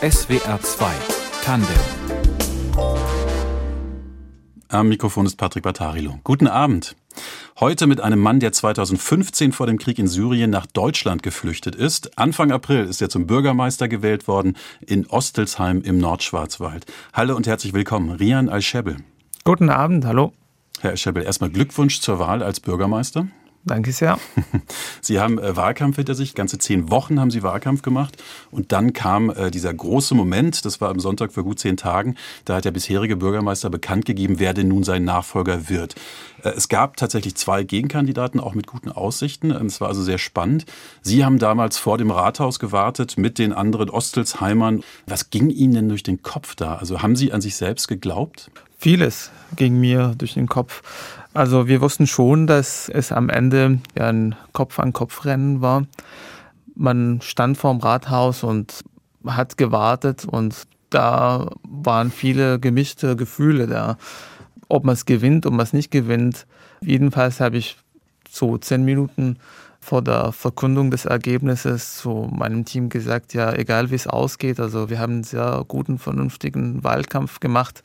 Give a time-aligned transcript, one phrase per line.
[0.00, 0.86] SWR 2
[1.42, 1.68] Tandem
[4.68, 6.20] Am Mikrofon ist Patrick Battarilo.
[6.22, 6.94] Guten Abend.
[7.58, 12.16] Heute mit einem Mann, der 2015 vor dem Krieg in Syrien nach Deutschland geflüchtet ist.
[12.16, 14.56] Anfang April ist er zum Bürgermeister gewählt worden
[14.86, 16.86] in Ostelsheim im Nordschwarzwald.
[17.12, 18.98] Hallo und herzlich willkommen, Rian Al-Shebel.
[19.42, 20.32] Guten Abend, hallo.
[20.78, 23.26] Herr Al-Shebel, erstmal Glückwunsch zur Wahl als Bürgermeister.
[23.68, 24.18] Danke sehr.
[25.00, 28.22] Sie haben äh, Wahlkampf hinter sich, ganze zehn Wochen haben Sie Wahlkampf gemacht.
[28.50, 32.16] Und dann kam äh, dieser große Moment, das war am Sonntag vor gut zehn Tagen,
[32.44, 35.94] da hat der bisherige Bürgermeister bekannt gegeben, wer denn nun sein Nachfolger wird.
[36.42, 39.50] Äh, es gab tatsächlich zwei Gegenkandidaten, auch mit guten Aussichten.
[39.50, 40.64] Ähm, es war also sehr spannend.
[41.02, 44.82] Sie haben damals vor dem Rathaus gewartet mit den anderen Ostelsheimern.
[45.06, 46.76] Was ging Ihnen denn durch den Kopf da?
[46.76, 48.50] Also haben Sie an sich selbst geglaubt?
[48.80, 50.82] Vieles ging mir durch den Kopf.
[51.34, 55.86] Also wir wussten schon, dass es am Ende ja ein Kopf-an-Kopf-Rennen war.
[56.74, 58.84] Man stand vorm Rathaus und
[59.26, 63.98] hat gewartet und da waren viele gemischte Gefühle da.
[64.68, 66.46] Ob man es gewinnt, ob man es nicht gewinnt.
[66.80, 67.76] Jedenfalls habe ich
[68.30, 69.38] so zehn Minuten
[69.80, 74.90] vor der Verkündung des Ergebnisses zu meinem Team gesagt, ja, egal wie es ausgeht, also
[74.90, 77.82] wir haben einen sehr guten, vernünftigen Wahlkampf gemacht,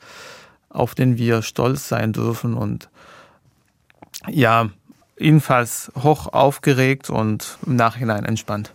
[0.68, 2.90] auf den wir stolz sein dürfen und
[4.28, 4.70] ja,
[5.18, 8.72] jedenfalls hoch aufgeregt und im Nachhinein entspannt.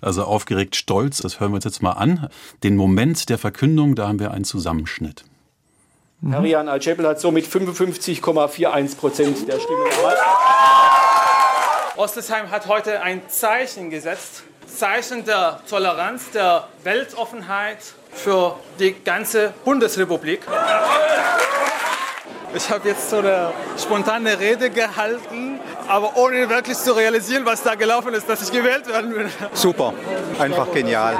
[0.00, 2.28] Also aufgeregt, stolz, das hören wir uns jetzt mal an.
[2.62, 5.24] Den Moment der Verkündung, da haben wir einen Zusammenschnitt.
[6.20, 6.32] Mhm.
[6.32, 10.22] Herr Rian Al-Jebel hat somit 55,41 Prozent der Stimmen erhalten.
[11.96, 14.44] Ostesheim hat heute ein Zeichen gesetzt.
[14.66, 17.78] Zeichen der Toleranz, der Weltoffenheit
[18.12, 20.40] für die ganze Bundesrepublik.
[22.56, 27.74] Ich habe jetzt so eine spontane Rede gehalten, aber ohne wirklich zu realisieren, was da
[27.74, 29.30] gelaufen ist, dass ich gewählt werden will.
[29.52, 29.92] Super,
[30.38, 31.18] einfach genial.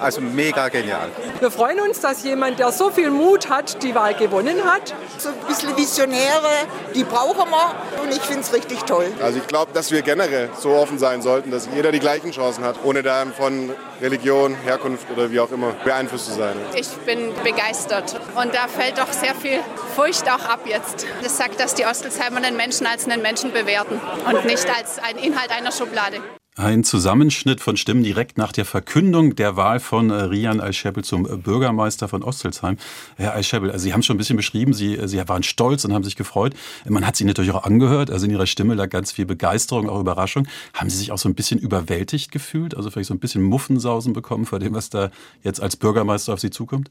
[0.00, 1.08] Also mega genial.
[1.40, 4.94] Wir freuen uns, dass jemand, der so viel Mut hat, die Wahl gewonnen hat.
[5.18, 6.50] So ein bisschen Visionäre,
[6.94, 9.06] die brauchen wir und ich finde es richtig toll.
[9.22, 12.64] Also ich glaube, dass wir generell so offen sein sollten, dass jeder die gleichen Chancen
[12.64, 16.56] hat, ohne da von Religion, Herkunft oder wie auch immer beeinflusst zu sein.
[16.74, 19.60] Ich bin begeistert und da fällt doch sehr viel
[19.94, 21.06] Furcht auch ab jetzt.
[21.22, 25.16] Das sagt, dass die Ostelsheimer den Menschen als einen Menschen bewerten und nicht als ein
[25.16, 26.18] Inhalt einer Schublade.
[26.56, 31.26] Ein Zusammenschnitt von Stimmen direkt nach der Verkündung der Wahl von äh, Rian Al-Scheppel zum
[31.26, 32.76] äh, Bürgermeister von Ostelsheim.
[33.16, 35.84] Herr Al-Scheppel, also Sie haben es schon ein bisschen beschrieben, Sie, äh, Sie waren stolz
[35.84, 36.54] und haben sich gefreut.
[36.88, 39.98] Man hat Sie natürlich auch angehört, also in Ihrer Stimme lag ganz viel Begeisterung, auch
[39.98, 40.46] Überraschung.
[40.74, 44.12] Haben Sie sich auch so ein bisschen überwältigt gefühlt, also vielleicht so ein bisschen Muffensausen
[44.12, 45.10] bekommen vor dem, was da
[45.42, 46.88] jetzt als Bürgermeister auf Sie zukommt?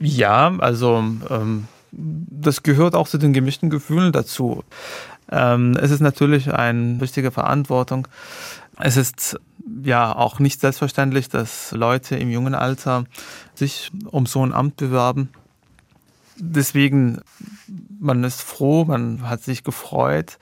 [0.00, 4.64] Ja, also ähm, das gehört auch zu den gemischten Gefühlen dazu.
[5.30, 8.08] Ähm, es ist natürlich eine wichtige Verantwortung.
[8.78, 9.38] Es ist
[9.82, 13.04] ja auch nicht selbstverständlich, dass Leute im jungen Alter
[13.54, 15.30] sich um so ein Amt bewerben.
[16.36, 17.20] Deswegen,
[17.98, 20.38] man ist froh, man hat sich gefreut,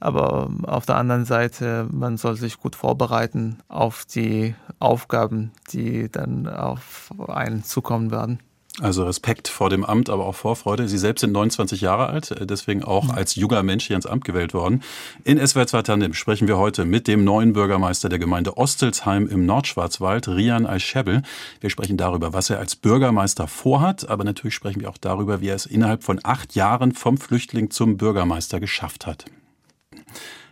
[0.00, 6.48] aber auf der anderen Seite, man soll sich gut vorbereiten auf die Aufgaben, die dann
[6.48, 8.40] auf einen zukommen werden.
[8.82, 10.86] Also Respekt vor dem Amt, aber auch Vorfreude.
[10.86, 13.10] Sie selbst sind 29 Jahre alt, äh, deswegen auch mhm.
[13.12, 14.82] als junger Mensch hier ins Amt gewählt worden.
[15.24, 19.46] In SWR 2 Tandem sprechen wir heute mit dem neuen Bürgermeister der Gemeinde Ostelsheim im
[19.46, 21.22] Nordschwarzwald, Rian Aischebel.
[21.60, 25.48] Wir sprechen darüber, was er als Bürgermeister vorhat, aber natürlich sprechen wir auch darüber, wie
[25.48, 29.24] er es innerhalb von acht Jahren vom Flüchtling zum Bürgermeister geschafft hat.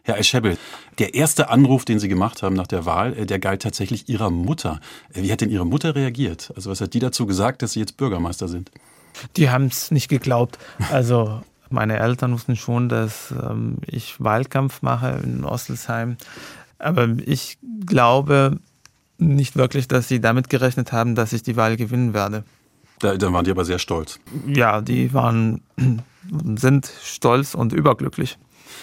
[0.06, 0.59] Herr Eschebbel,
[0.98, 4.31] der erste Anruf, den Sie gemacht haben nach der Wahl, äh, der galt tatsächlich Ihrer
[4.31, 4.81] Mutter.
[5.12, 6.53] Äh, wie hat denn Ihre Mutter reagiert?
[6.54, 8.70] Also was hat die dazu gesagt, dass Sie jetzt Bürgermeister sind?
[9.37, 10.59] Die haben es nicht geglaubt.
[10.91, 16.19] Also meine Eltern wussten schon, dass ähm, ich Wahlkampf mache in Ostelsheim.
[16.78, 18.59] Aber ich glaube
[19.19, 22.44] nicht wirklich, dass sie damit gerechnet haben, dass ich die Wahl gewinnen werde.
[23.00, 24.19] Da, dann waren die aber sehr stolz.
[24.47, 25.62] Ja, die waren,
[26.56, 28.38] sind stolz und überglücklich.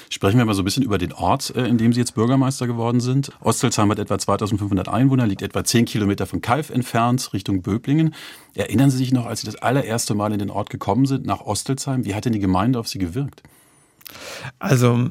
[0.09, 2.67] Sprechen wir mal so ein bisschen über den Ort, äh, in dem Sie jetzt Bürgermeister
[2.67, 3.31] geworden sind.
[3.39, 8.13] Ostelsheim hat etwa 2500 Einwohner, liegt etwa 10 Kilometer von Kalf entfernt, Richtung Böblingen.
[8.53, 11.41] Erinnern Sie sich noch, als Sie das allererste Mal in den Ort gekommen sind, nach
[11.41, 12.05] Ostelsheim?
[12.05, 13.43] Wie hat denn die Gemeinde auf Sie gewirkt?
[14.59, 15.09] Also,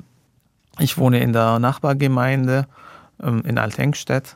[0.78, 2.66] ich wohne in der Nachbargemeinde
[3.22, 4.34] ähm, in Althengstedt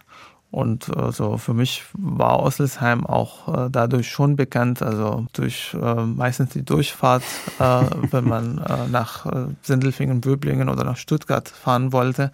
[0.55, 6.51] und also für mich war Osselsheim auch äh, dadurch schon bekannt, also durch äh, meistens
[6.51, 7.25] die Durchfahrt,
[7.59, 12.31] äh, wenn man äh, nach äh, Sindelfingen, Böblingen oder nach Stuttgart fahren wollte.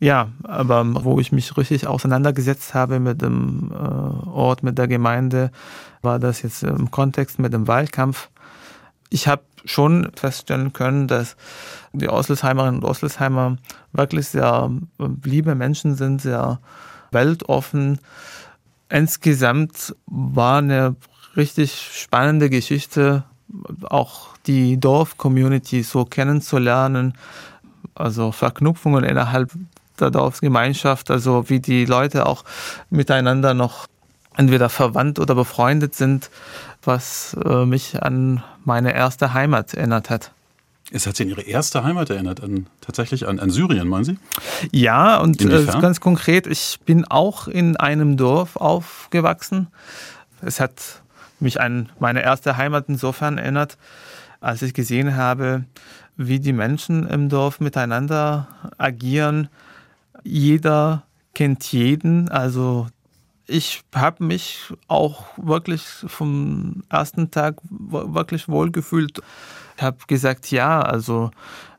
[0.00, 5.52] Ja, aber wo ich mich richtig auseinandergesetzt habe mit dem Ort, mit der Gemeinde,
[6.02, 8.28] war das jetzt im Kontext mit dem Wahlkampf.
[9.08, 11.36] Ich habe schon feststellen können, dass
[11.92, 13.56] die Osselsheimerinnen und Osselsheimer
[13.92, 14.70] wirklich sehr
[15.24, 16.58] liebe Menschen sind, sehr
[17.16, 17.98] weltoffen.
[18.88, 20.94] insgesamt war eine
[21.36, 23.24] richtig spannende Geschichte,
[23.88, 27.14] auch die Dorf-Community so kennenzulernen,
[27.94, 29.50] also Verknüpfungen innerhalb
[29.98, 32.44] der Dorfgemeinschaft, also wie die Leute auch
[32.90, 33.86] miteinander noch
[34.36, 36.30] entweder verwandt oder befreundet sind,
[36.82, 40.32] was äh, mich an meine erste Heimat erinnert hat.
[40.92, 44.18] Es hat Sie an Ihre erste Heimat erinnert, an, tatsächlich an, an Syrien, meinen Sie?
[44.70, 49.66] Ja, und äh, ganz konkret, ich bin auch in einem Dorf aufgewachsen.
[50.42, 51.02] Es hat
[51.40, 53.78] mich an meine erste Heimat insofern erinnert,
[54.40, 55.64] als ich gesehen habe,
[56.16, 58.46] wie die Menschen im Dorf miteinander
[58.78, 59.48] agieren.
[60.22, 61.02] Jeder
[61.34, 62.86] kennt jeden, also
[63.46, 69.18] ich habe mich auch wirklich vom ersten Tag wirklich wohlgefühlt.
[69.18, 71.30] Ich habe gesagt, ja, also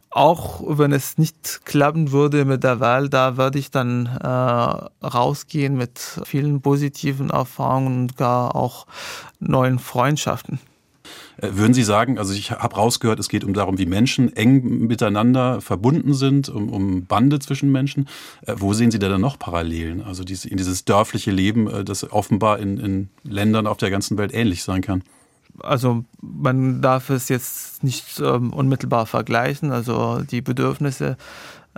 [0.10, 4.28] auch wenn es nicht klappen würde mit der Wahl, da würde ich dann äh,
[5.06, 8.88] rausgehen mit vielen positiven Erfahrungen und gar auch
[9.40, 10.60] neuen Freundschaften.
[11.38, 14.88] Äh, würden Sie sagen, also ich habe rausgehört, es geht um darum, wie Menschen eng
[14.88, 18.08] miteinander verbunden sind, um, um Bande zwischen Menschen.
[18.46, 20.02] Äh, wo sehen Sie da dann noch Parallelen?
[20.02, 24.18] Also dieses, in dieses dörfliche Leben, äh, das offenbar in, in Ländern auf der ganzen
[24.18, 25.04] Welt ähnlich sein kann
[25.62, 29.72] also man darf es jetzt nicht ähm, unmittelbar vergleichen.
[29.72, 31.18] Also die Bedürfnisse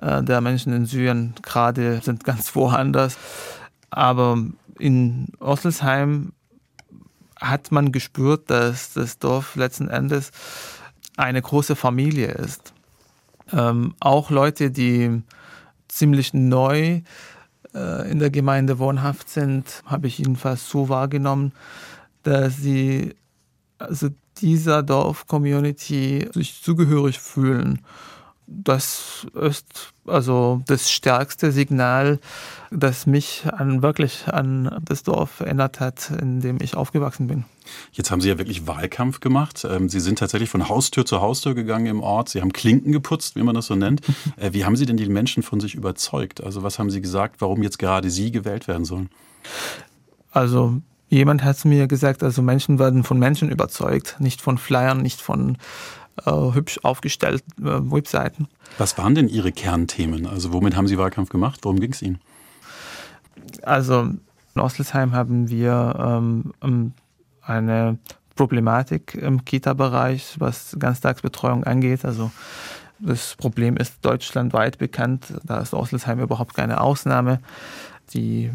[0.02, 3.18] äh, der Menschen in Syrien gerade sind ganz woanders.
[3.90, 4.38] Aber
[4.78, 6.34] in Osselsheim
[7.40, 10.32] hat man gespürt, dass das Dorf letzten Endes
[11.18, 12.74] eine große Familie ist.
[13.52, 15.22] Ähm, auch Leute, die
[15.88, 17.02] ziemlich neu
[17.74, 21.54] äh, in der Gemeinde wohnhaft sind, habe ich jedenfalls so wahrgenommen,
[22.24, 23.16] dass sie
[23.80, 27.82] also dieser Dorf-Community sich zugehörig fühlen
[28.52, 32.20] das ist also das stärkste Signal,
[32.72, 37.46] das mich an, wirklich an das Dorf erinnert hat, in dem ich aufgewachsen bin.
[37.92, 39.68] Jetzt haben Sie ja wirklich Wahlkampf gemacht.
[39.70, 42.30] Ähm, Sie sind tatsächlich von Haustür zu Haustür gegangen im Ort.
[42.30, 44.02] Sie haben Klinken geputzt, wie man das so nennt.
[44.38, 46.42] Äh, wie haben Sie denn die Menschen von sich überzeugt?
[46.42, 49.10] Also was haben Sie gesagt, warum jetzt gerade Sie gewählt werden sollen?
[50.32, 55.22] Also jemand hat mir gesagt, also Menschen werden von Menschen überzeugt, nicht von Flyern, nicht
[55.22, 55.58] von
[56.26, 58.48] äh, hübsch aufgestellten äh, Webseiten.
[58.78, 60.26] Was waren denn Ihre Kernthemen?
[60.26, 61.60] Also womit haben Sie Wahlkampf gemacht?
[61.64, 62.20] Worum ging es Ihnen?
[63.64, 64.10] Also
[64.56, 65.96] in Ostelsheim haben wir
[66.62, 66.94] ähm,
[67.42, 67.98] eine
[68.36, 72.06] Problematik im Kita-Bereich, was Ganztagsbetreuung angeht.
[72.06, 72.32] Also
[73.00, 75.34] das Problem ist deutschlandweit bekannt.
[75.44, 77.40] Da ist Ostelsheim überhaupt keine Ausnahme.
[78.14, 78.52] Die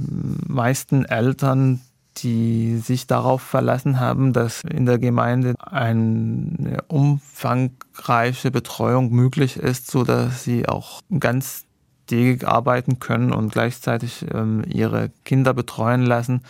[0.47, 1.81] meisten Eltern,
[2.19, 10.05] die sich darauf verlassen haben, dass in der Gemeinde eine umfangreiche Betreuung möglich ist, so
[10.05, 11.65] dass sie auch ganz
[12.07, 16.43] tägig arbeiten können und gleichzeitig ähm, ihre Kinder betreuen lassen,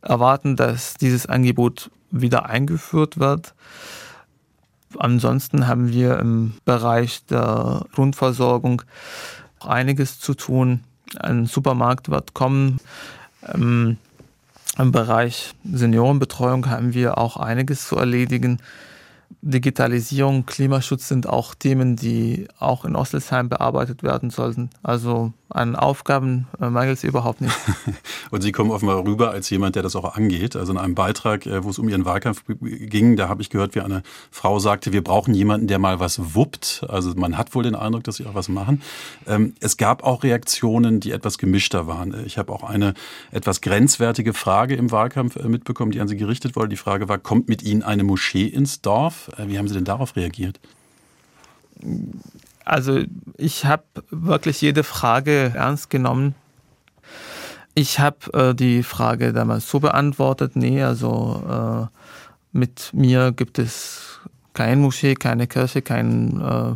[0.00, 3.54] erwarten, dass dieses Angebot wieder eingeführt wird.
[4.98, 8.82] Ansonsten haben wir im Bereich der Grundversorgung
[9.60, 10.84] einiges zu tun.
[11.18, 12.80] Ein Supermarkt wird kommen.
[13.42, 13.98] Ähm,
[14.78, 18.58] im Bereich Seniorenbetreuung haben wir auch einiges zu erledigen.
[19.42, 24.70] Digitalisierung, Klimaschutz sind auch Themen, die auch in Ostelsheim bearbeitet werden sollten.
[24.82, 27.54] Also an Aufgaben äh, mangelt es überhaupt nicht.
[28.30, 30.56] Und Sie kommen offenbar rüber als jemand, der das auch angeht.
[30.56, 33.74] Also in einem Beitrag, äh, wo es um Ihren Wahlkampf ging, da habe ich gehört,
[33.74, 36.84] wie eine Frau sagte, wir brauchen jemanden, der mal was wuppt.
[36.88, 38.82] Also man hat wohl den Eindruck, dass Sie auch was machen.
[39.26, 42.26] Ähm, es gab auch Reaktionen, die etwas gemischter waren.
[42.26, 42.94] Ich habe auch eine
[43.30, 46.68] etwas grenzwertige Frage im Wahlkampf äh, mitbekommen, die an Sie gerichtet wurde.
[46.68, 49.30] Die Frage war, kommt mit Ihnen eine Moschee ins Dorf?
[49.38, 50.58] Wie haben Sie denn darauf reagiert?
[52.66, 53.00] Also
[53.36, 56.34] ich habe wirklich jede Frage ernst genommen.
[57.74, 61.96] Ich habe äh, die Frage damals so beantwortet, nee, also äh,
[62.56, 64.18] mit mir gibt es
[64.52, 66.74] keine Moschee, keine Kirche, kein äh,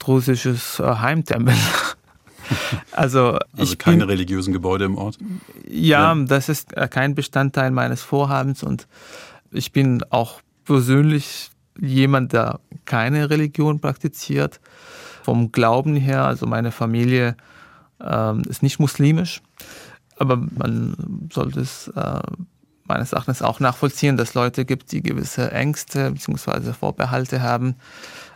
[0.00, 1.54] drusisches äh, Heimtempel.
[2.92, 5.18] also, also keine bin, religiösen Gebäude im Ort?
[5.68, 8.88] Ja, ja, das ist äh, kein Bestandteil meines Vorhabens und
[9.52, 14.60] ich bin auch persönlich jemand, der keine Religion praktiziert
[15.22, 17.36] vom Glauben her, also meine Familie
[18.00, 19.42] äh, ist nicht muslimisch,
[20.18, 22.20] aber man sollte es äh,
[22.88, 26.72] meines Erachtens auch nachvollziehen, dass es Leute gibt, die gewisse Ängste bzw.
[26.72, 27.76] Vorbehalte haben.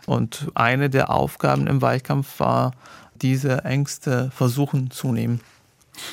[0.06, 2.72] Und eine der Aufgaben im Wahlkampf war,
[3.20, 5.40] diese Ängste versuchen zu nehmen.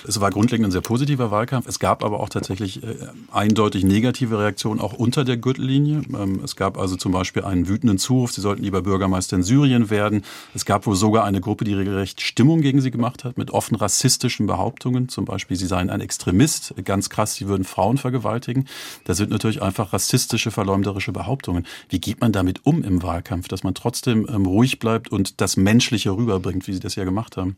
[0.07, 1.67] Es war grundlegend ein sehr positiver Wahlkampf.
[1.67, 2.95] Es gab aber auch tatsächlich äh,
[3.31, 6.01] eindeutig negative Reaktionen auch unter der Gürtellinie.
[6.13, 9.89] Ähm, es gab also zum Beispiel einen wütenden Zuruf, sie sollten lieber Bürgermeister in Syrien
[9.89, 10.23] werden.
[10.53, 13.75] Es gab wohl sogar eine Gruppe, die regelrecht Stimmung gegen sie gemacht hat, mit offen
[13.75, 15.09] rassistischen Behauptungen.
[15.09, 18.67] Zum Beispiel, sie seien ein Extremist, ganz krass, sie würden Frauen vergewaltigen.
[19.05, 21.65] Das sind natürlich einfach rassistische, verleumderische Behauptungen.
[21.89, 25.57] Wie geht man damit um im Wahlkampf, dass man trotzdem ähm, ruhig bleibt und das
[25.57, 27.55] Menschliche rüberbringt, wie sie das ja gemacht haben?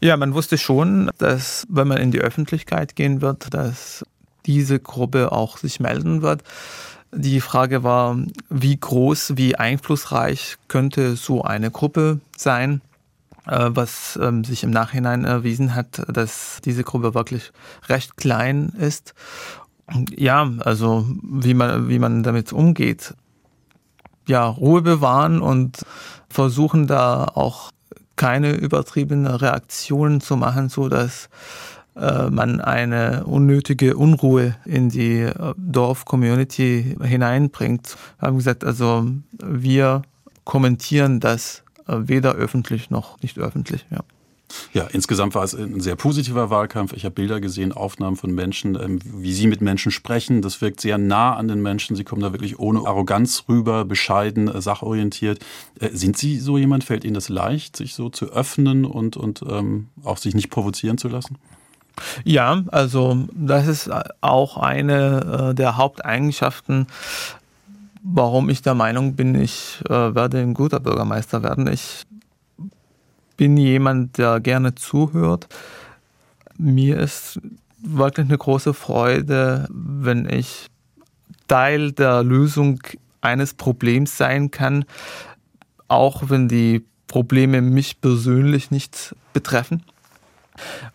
[0.00, 4.04] Ja, man wusste schon, dass wenn man in die Öffentlichkeit gehen wird, dass
[4.46, 6.42] diese Gruppe auch sich melden wird.
[7.12, 8.16] Die Frage war,
[8.48, 12.80] wie groß, wie einflussreich könnte so eine Gruppe sein,
[13.46, 17.52] äh, was ähm, sich im Nachhinein erwiesen hat, dass diese Gruppe wirklich
[17.88, 19.14] recht klein ist.
[20.16, 23.14] Ja, also wie man, wie man damit umgeht.
[24.26, 25.86] Ja, Ruhe bewahren und
[26.28, 27.70] versuchen da auch
[28.16, 31.28] keine übertriebene Reaktionen zu machen, so dass
[31.96, 37.96] äh, man eine unnötige Unruhe in die äh, Dorf-Community hineinbringt.
[38.18, 39.06] Wir haben gesagt, also
[39.38, 40.02] wir
[40.44, 43.86] kommentieren das äh, weder öffentlich noch nicht öffentlich.
[43.90, 44.00] Ja.
[44.72, 46.92] Ja, insgesamt war es ein sehr positiver Wahlkampf.
[46.92, 50.42] Ich habe Bilder gesehen, Aufnahmen von Menschen, ähm, wie sie mit Menschen sprechen.
[50.42, 51.96] Das wirkt sehr nah an den Menschen.
[51.96, 55.40] Sie kommen da wirklich ohne Arroganz rüber, bescheiden, äh, sachorientiert.
[55.80, 56.84] Äh, sind Sie so jemand?
[56.84, 60.98] Fällt Ihnen das leicht, sich so zu öffnen und, und ähm, auch sich nicht provozieren
[60.98, 61.36] zu lassen?
[62.24, 66.86] Ja, also das ist auch eine äh, der Haupteigenschaften,
[68.02, 71.66] warum ich der Meinung bin, ich äh, werde ein guter Bürgermeister werden.
[71.66, 72.04] Ich
[73.36, 75.48] bin jemand, der gerne zuhört.
[76.58, 77.40] Mir ist
[77.78, 80.68] wirklich eine große Freude, wenn ich
[81.48, 82.80] Teil der Lösung
[83.20, 84.84] eines Problems sein kann,
[85.88, 89.82] auch wenn die Probleme mich persönlich nicht betreffen.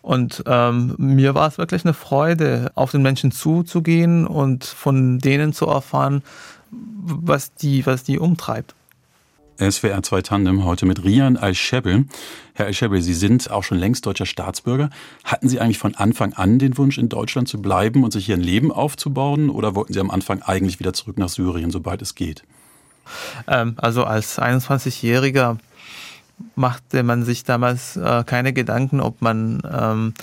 [0.02, 5.52] Und ähm, mir war es wirklich eine Freude, auf den Menschen zuzugehen und von denen
[5.52, 6.22] zu erfahren,
[6.70, 8.74] was die, was die umtreibt.
[9.58, 12.06] SWR 2 Tandem heute mit Rian Al-Shebel.
[12.54, 14.90] Herr Al-Shebel, Sie sind auch schon längst deutscher Staatsbürger.
[15.24, 18.36] Hatten Sie eigentlich von Anfang an den Wunsch, in Deutschland zu bleiben und sich hier
[18.36, 19.50] ein Leben aufzubauen?
[19.50, 22.44] Oder wollten Sie am Anfang eigentlich wieder zurück nach Syrien, sobald es geht?
[23.46, 25.58] Ähm, also als 21-Jähriger
[26.54, 30.14] machte man sich damals äh, keine Gedanken, ob man ähm,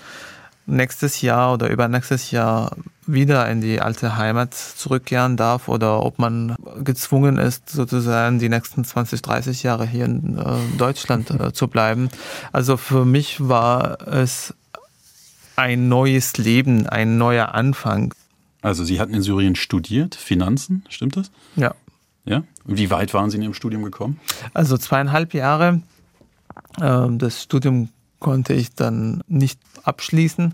[0.70, 6.56] nächstes Jahr oder übernächstes Jahr wieder in die alte Heimat zurückkehren darf oder ob man
[6.84, 12.10] gezwungen ist, sozusagen die nächsten 20, 30 Jahre hier in äh, Deutschland äh, zu bleiben.
[12.52, 14.54] Also für mich war es
[15.56, 18.14] ein neues Leben, ein neuer Anfang.
[18.62, 21.32] Also Sie hatten in Syrien studiert, Finanzen, stimmt das?
[21.56, 21.74] Ja.
[22.26, 22.44] Ja?
[22.66, 24.20] Wie weit waren Sie in Ihrem Studium gekommen?
[24.54, 25.82] Also zweieinhalb Jahre.
[26.82, 30.54] Ähm, das Studium konnte ich dann nicht abschließen.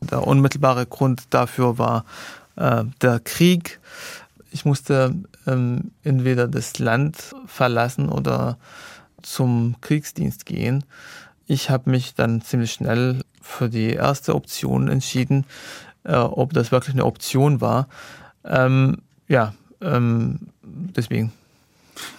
[0.00, 2.04] Der unmittelbare Grund dafür war
[2.56, 3.80] äh, der Krieg.
[4.50, 5.14] Ich musste
[5.46, 8.58] ähm, entweder das Land verlassen oder
[9.22, 10.84] zum Kriegsdienst gehen.
[11.46, 15.46] Ich habe mich dann ziemlich schnell für die erste Option entschieden,
[16.04, 17.88] äh, ob das wirklich eine Option war.
[18.44, 21.32] Ähm, ja, ähm, deswegen.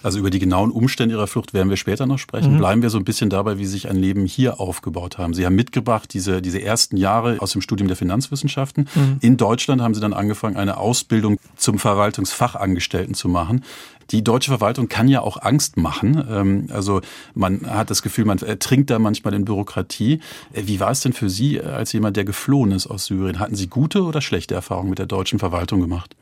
[0.02, 2.54] Also über die genauen Umstände Ihrer Flucht werden wir später noch sprechen.
[2.54, 2.58] Mhm.
[2.58, 5.34] Bleiben wir so ein bisschen dabei, wie Sie sich ein Leben hier aufgebaut haben.
[5.34, 8.88] Sie haben mitgebracht diese, diese ersten Jahre aus dem Studium der Finanzwissenschaften.
[8.94, 9.16] Mhm.
[9.20, 13.62] In Deutschland haben Sie dann angefangen, eine Ausbildung zum Verwaltungsfachangestellten zu machen.
[14.10, 16.24] Die deutsche Verwaltung kann ja auch Angst machen.
[16.28, 17.00] Ähm, also
[17.34, 20.20] man hat das Gefühl, man ertrinkt da manchmal in Bürokratie.
[20.52, 23.38] Äh, wie war es denn für Sie als jemand, der geflohen ist aus Syrien?
[23.38, 26.16] Hatten Sie gute oder schlechte Erfahrungen mit der deutschen Verwaltung gemacht?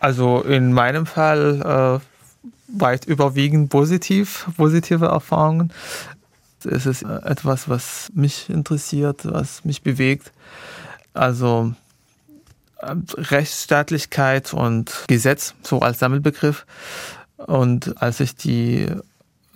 [0.00, 5.72] Also in meinem Fall äh, weit überwiegend positiv, positive Erfahrungen.
[6.64, 10.32] Es ist äh, etwas, was mich interessiert, was mich bewegt.
[11.12, 11.74] Also
[12.78, 16.66] äh, Rechtsstaatlichkeit und Gesetz, so als Sammelbegriff.
[17.36, 18.86] Und als ich die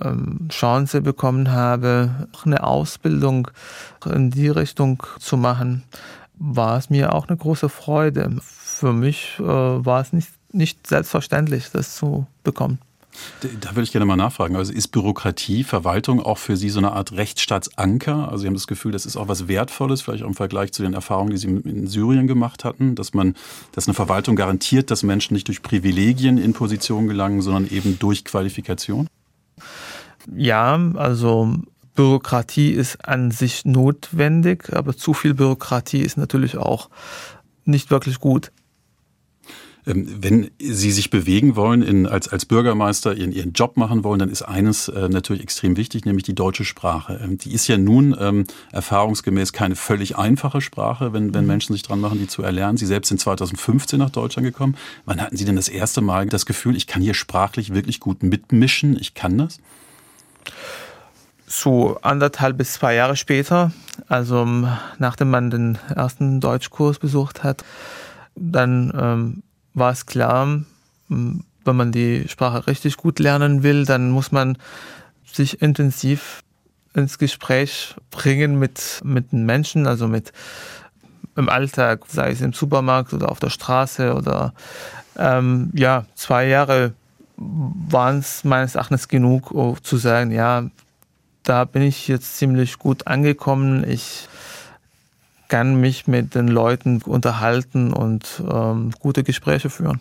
[0.00, 3.48] ähm, Chance bekommen habe, eine Ausbildung
[4.04, 5.84] in die Richtung zu machen,
[6.36, 8.38] war es mir auch eine große Freude.
[8.84, 12.80] Für mich äh, war es nicht, nicht selbstverständlich, das zu bekommen.
[13.62, 14.56] Da würde ich gerne mal nachfragen.
[14.56, 18.28] Also ist Bürokratie, Verwaltung auch für Sie so eine Art Rechtsstaatsanker?
[18.28, 20.82] Also Sie haben das Gefühl, das ist auch was Wertvolles, vielleicht auch im Vergleich zu
[20.82, 23.36] den Erfahrungen, die Sie in Syrien gemacht hatten, dass man,
[23.72, 28.22] dass eine Verwaltung garantiert, dass Menschen nicht durch Privilegien in Position gelangen, sondern eben durch
[28.22, 29.06] Qualifikation?
[30.30, 31.54] Ja, also
[31.94, 36.90] Bürokratie ist an sich notwendig, aber zu viel Bürokratie ist natürlich auch
[37.64, 38.52] nicht wirklich gut.
[39.86, 44.18] Ähm, wenn Sie sich bewegen wollen, in, als, als Bürgermeister Ihren, Ihren Job machen wollen,
[44.18, 47.20] dann ist eines äh, natürlich extrem wichtig, nämlich die deutsche Sprache.
[47.22, 51.48] Ähm, die ist ja nun ähm, erfahrungsgemäß keine völlig einfache Sprache, wenn, wenn mhm.
[51.48, 52.76] Menschen sich dran machen, die zu erlernen.
[52.76, 54.76] Sie selbst sind 2015 nach Deutschland gekommen.
[55.04, 58.22] Wann hatten Sie denn das erste Mal das Gefühl, ich kann hier sprachlich wirklich gut
[58.22, 59.58] mitmischen, ich kann das?
[61.46, 63.72] So anderthalb bis zwei Jahre später,
[64.08, 64.46] also
[64.98, 67.64] nachdem man den ersten Deutschkurs besucht hat,
[68.34, 69.42] dann ähm,
[69.74, 70.62] war es klar,
[71.08, 74.56] wenn man die Sprache richtig gut lernen will, dann muss man
[75.30, 76.42] sich intensiv
[76.94, 80.32] ins Gespräch bringen mit, mit den Menschen, also mit
[81.36, 84.54] im Alltag, sei es im Supermarkt oder auf der Straße oder
[85.18, 86.92] ähm, ja, zwei Jahre
[87.36, 90.64] waren es meines Erachtens genug, um zu sagen, ja,
[91.42, 93.88] da bin ich jetzt ziemlich gut angekommen.
[93.88, 94.28] Ich
[95.48, 100.00] kann mich mit den Leuten unterhalten und ähm, gute Gespräche führen.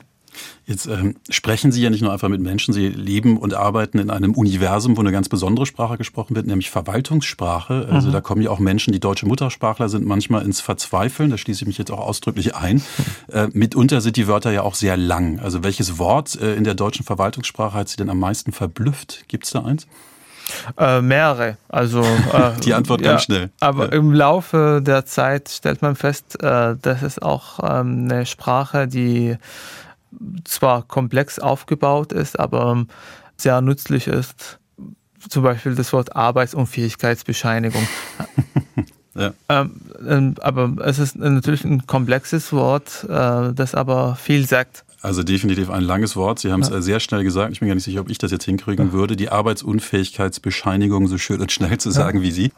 [0.65, 4.09] Jetzt ähm, sprechen Sie ja nicht nur einfach mit Menschen, Sie leben und arbeiten in
[4.09, 7.88] einem Universum, wo eine ganz besondere Sprache gesprochen wird, nämlich Verwaltungssprache.
[7.91, 8.13] Also mhm.
[8.13, 11.29] da kommen ja auch Menschen, die deutsche Muttersprachler sind, manchmal ins Verzweifeln.
[11.29, 12.81] Da schließe ich mich jetzt auch ausdrücklich ein.
[13.31, 15.39] Äh, mitunter sind die Wörter ja auch sehr lang.
[15.39, 19.25] Also welches Wort äh, in der deutschen Verwaltungssprache hat Sie denn am meisten verblüfft?
[19.27, 19.88] Gibt es da eins?
[20.77, 21.57] Äh, mehrere.
[21.69, 22.01] Also
[22.33, 23.50] äh, die Antwort ganz ja, schnell.
[23.59, 23.91] Aber ja.
[23.93, 29.38] im Laufe der Zeit stellt man fest, äh, das ist auch ähm, eine Sprache, die
[30.43, 32.88] zwar komplex aufgebaut ist, aber ähm,
[33.38, 34.59] sehr nützlich ist.
[35.29, 37.88] Zum Beispiel das Wort Arbeitsunfähigkeitsbescheinigung.
[39.15, 39.33] ja.
[39.50, 44.83] Ähm, ähm, aber es ist natürlich ein komplexes Wort, äh, das aber viel sagt.
[45.03, 46.39] Also definitiv ein langes Wort.
[46.39, 46.77] Sie haben es ja.
[46.77, 47.51] Äh, sehr schnell gesagt.
[47.51, 48.93] Ich bin gar nicht sicher, ob ich das jetzt hinkriegen ja.
[48.93, 52.24] würde, die Arbeitsunfähigkeitsbescheinigung so schön und schnell zu sagen ja.
[52.24, 52.51] wie Sie.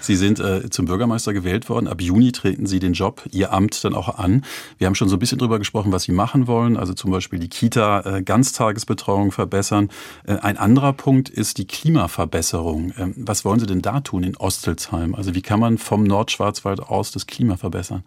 [0.00, 1.86] Sie sind äh, zum Bürgermeister gewählt worden.
[1.86, 4.46] Ab Juni treten Sie den Job, Ihr Amt dann auch an.
[4.78, 6.78] Wir haben schon so ein bisschen drüber gesprochen, was Sie machen wollen.
[6.78, 9.90] Also zum Beispiel die Kita, äh, Ganztagesbetreuung verbessern.
[10.26, 12.94] Äh, ein anderer Punkt ist die Klimaverbesserung.
[12.96, 15.14] Ähm, was wollen Sie denn da tun in Ostelsheim?
[15.14, 18.04] Also wie kann man vom Nordschwarzwald aus das Klima verbessern?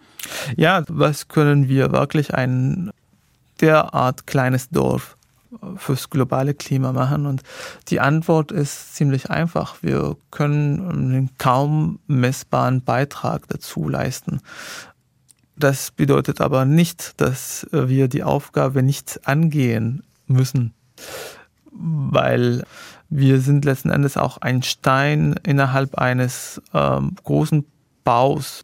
[0.56, 2.90] Ja, was können wir wirklich ein
[3.62, 5.18] derart kleines Dorf
[5.78, 7.26] fürs globale Klima machen?
[7.26, 7.44] Und
[7.88, 9.78] die Antwort ist ziemlich einfach.
[9.82, 14.42] Wir können einen kaum messbaren Beitrag dazu leisten.
[15.58, 20.74] Das bedeutet aber nicht, dass wir die Aufgabe nicht angehen müssen,
[21.72, 22.64] weil
[23.10, 27.66] wir sind letzten Endes auch ein Stein innerhalb eines ähm, großen
[28.04, 28.64] Baus.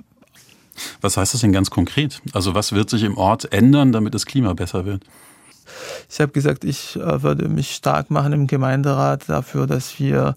[1.01, 2.21] Was heißt das denn ganz konkret?
[2.33, 5.03] Also was wird sich im Ort ändern, damit das Klima besser wird?
[6.09, 10.35] Ich habe gesagt, ich äh, würde mich stark machen im Gemeinderat dafür, dass wir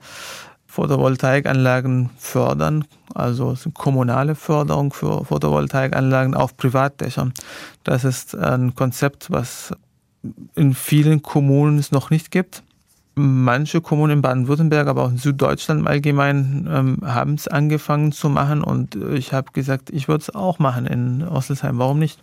[0.66, 7.32] Photovoltaikanlagen fördern, also kommunale Förderung für Photovoltaikanlagen auf Privatdächern.
[7.82, 9.72] Das ist ein Konzept, was
[10.54, 12.62] in vielen Kommunen es noch nicht gibt
[13.16, 18.28] manche Kommunen in Baden-Württemberg, aber auch in Süddeutschland im Allgemeinen ähm, haben es angefangen zu
[18.28, 21.78] machen und ich habe gesagt, ich würde es auch machen in Osselsheim.
[21.78, 22.22] Warum nicht?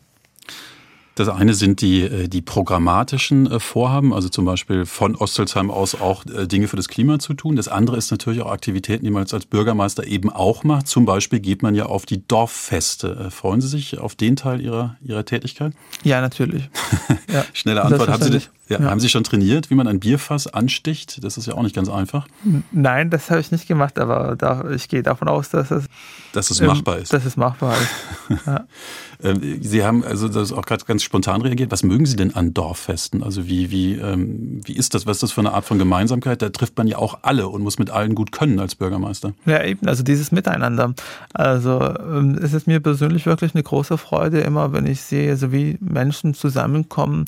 [1.15, 5.93] Das eine sind die, äh, die programmatischen äh, Vorhaben, also zum Beispiel von Ostelsheim aus
[5.93, 7.55] auch äh, Dinge für das Klima zu tun.
[7.55, 10.87] Das andere ist natürlich auch Aktivitäten, die man als Bürgermeister eben auch macht.
[10.87, 13.29] Zum Beispiel geht man ja auf die Dorffeste.
[13.29, 15.73] Freuen Sie sich auf den Teil Ihrer, Ihrer Tätigkeit?
[16.03, 16.69] Ja, natürlich.
[17.31, 17.45] Ja.
[17.53, 18.09] Schnelle Antwort.
[18.09, 18.41] Haben Sie,
[18.73, 18.91] ja, ja.
[18.91, 21.23] haben Sie schon trainiert, wie man ein Bierfass ansticht?
[21.23, 22.27] Das ist ja auch nicht ganz einfach.
[22.71, 25.85] Nein, das habe ich nicht gemacht, aber da, ich gehe davon aus, dass es,
[26.33, 27.13] dass es machbar ist.
[27.13, 27.89] Dass es machbar ist.
[28.45, 28.65] Ja.
[29.21, 31.71] Ähm, Sie haben also das auch gerade ganz spontan reagiert.
[31.71, 33.23] Was mögen Sie denn an Dorffesten?
[33.23, 35.05] Also wie, wie, ähm, wie ist das?
[35.05, 36.41] Was ist das für eine Art von Gemeinsamkeit?
[36.41, 39.33] Da trifft man ja auch alle und muss mit allen gut können als Bürgermeister.
[39.45, 40.93] Ja, eben, also dieses Miteinander.
[41.33, 45.51] Also ähm, es ist mir persönlich wirklich eine große Freude, immer wenn ich sehe, also
[45.51, 47.25] wie Menschen zusammenkommen,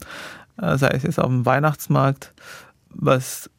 [0.58, 2.34] sei es jetzt auf dem Weihnachtsmarkt,
[2.90, 3.50] was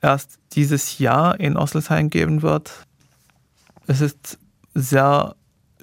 [0.00, 2.72] erst dieses Jahr in Oslesheim geben wird.
[3.86, 4.38] Es ist
[4.74, 5.34] sehr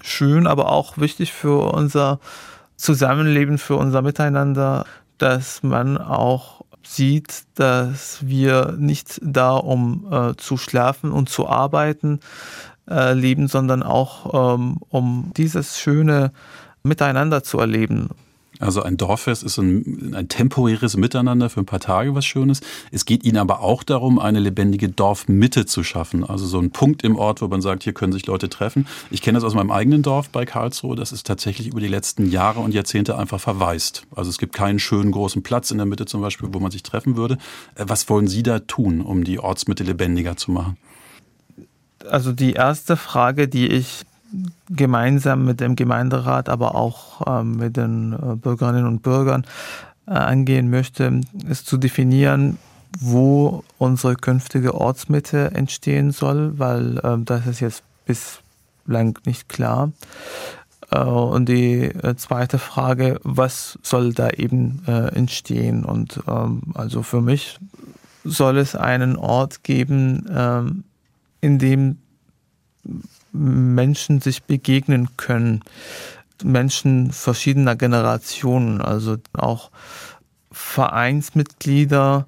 [0.02, 2.20] schön, aber auch wichtig für unser
[2.76, 4.86] Zusammenleben, für unser Miteinander,
[5.18, 12.20] dass man auch sieht, dass wir nicht da, um äh, zu schlafen und zu arbeiten
[12.90, 16.32] äh, leben, sondern auch ähm, um dieses schöne
[16.84, 18.10] Miteinander zu erleben.
[18.60, 22.62] Also ein Dorffest ist ein, ein, temporäres Miteinander für ein paar Tage, was Schönes.
[22.92, 26.24] Es geht Ihnen aber auch darum, eine lebendige Dorfmitte zu schaffen.
[26.24, 28.88] Also so ein Punkt im Ort, wo man sagt, hier können sich Leute treffen.
[29.10, 30.96] Ich kenne das aus meinem eigenen Dorf bei Karlsruhe.
[30.96, 34.06] Das ist tatsächlich über die letzten Jahre und Jahrzehnte einfach verwaist.
[34.16, 36.84] Also es gibt keinen schönen großen Platz in der Mitte zum Beispiel, wo man sich
[36.84, 37.38] treffen würde.
[37.76, 40.78] Äh, was wollen Sie da tun, um die Ortsmitte lebendiger zu machen?
[42.08, 44.04] Also die erste Frage, die ich
[44.70, 49.46] gemeinsam mit dem Gemeinderat, aber auch ähm, mit den äh, Bürgerinnen und Bürgern
[50.08, 52.58] äh, angehen möchte, ist zu definieren,
[53.00, 59.92] wo unsere künftige Ortsmitte entstehen soll, weil äh, das ist jetzt bislang nicht klar.
[60.92, 65.86] Äh, und die zweite Frage, was soll da eben entstehen?
[65.86, 67.60] Und ähm, also für mich
[68.24, 70.84] soll es einen Ort geben, ähm,
[71.42, 71.98] in dem
[73.34, 75.62] Menschen sich begegnen können.
[76.44, 79.72] Menschen verschiedener Generationen, also auch
[80.52, 82.28] Vereinsmitglieder,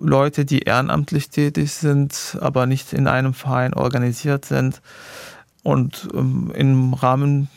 [0.00, 4.80] Leute, die ehrenamtlich tätig sind, aber nicht in einem Verein organisiert sind
[5.62, 7.48] und ähm, im Rahmen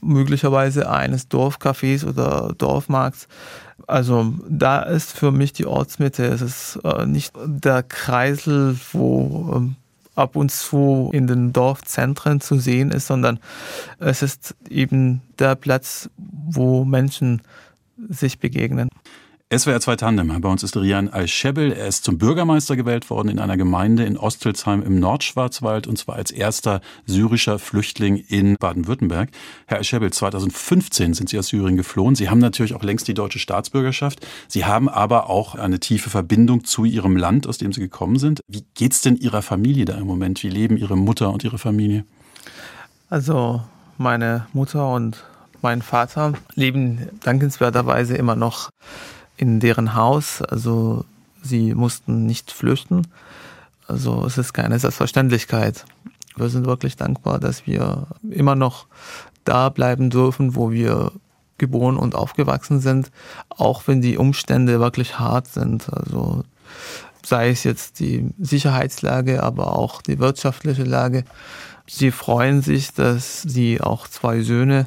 [0.00, 3.28] möglicherweise eines Dorfcafés oder Dorfmarkts.
[3.86, 6.24] Also da ist für mich die Ortsmitte.
[6.26, 9.76] Es ist äh, nicht der Kreisel, wo ähm,
[10.18, 13.38] ab und zu in den Dorfzentren zu sehen ist, sondern
[13.98, 17.42] es ist eben der Platz, wo Menschen
[18.08, 18.88] sich begegnen.
[19.50, 20.40] SWR 2 Tandem.
[20.42, 21.72] Bei uns ist Rian Al-Schebel.
[21.72, 26.16] Er ist zum Bürgermeister gewählt worden in einer Gemeinde in Ostelsheim im Nordschwarzwald und zwar
[26.16, 29.30] als erster syrischer Flüchtling in Baden-Württemberg.
[29.66, 32.14] Herr Al-Schebel, 2015 sind Sie aus Syrien geflohen.
[32.14, 34.20] Sie haben natürlich auch längst die deutsche Staatsbürgerschaft.
[34.48, 38.42] Sie haben aber auch eine tiefe Verbindung zu Ihrem Land, aus dem Sie gekommen sind.
[38.48, 40.42] Wie geht's denn Ihrer Familie da im Moment?
[40.42, 42.04] Wie leben Ihre Mutter und Ihre Familie?
[43.08, 43.62] Also
[43.96, 45.24] meine Mutter und
[45.62, 48.68] mein Vater leben dankenswerterweise immer noch
[49.38, 50.42] in deren Haus.
[50.42, 51.04] Also
[51.42, 53.06] sie mussten nicht flüchten.
[53.86, 55.86] Also es ist keine Selbstverständlichkeit.
[56.36, 58.86] Wir sind wirklich dankbar, dass wir immer noch
[59.44, 61.12] da bleiben dürfen, wo wir
[61.56, 63.10] geboren und aufgewachsen sind,
[63.48, 65.92] auch wenn die Umstände wirklich hart sind.
[65.92, 66.44] Also
[67.24, 71.24] sei es jetzt die Sicherheitslage, aber auch die wirtschaftliche Lage.
[71.86, 74.86] Sie freuen sich, dass sie auch zwei Söhne